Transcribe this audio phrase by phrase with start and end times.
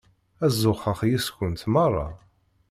[0.45, 2.07] Ad zuxxeɣ yess-kent merra.